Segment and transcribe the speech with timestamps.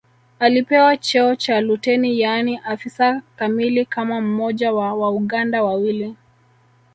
[0.39, 6.15] Alipewa cheo cha luteni yaani afisa kamili kama mmoja wa Wauganda wawili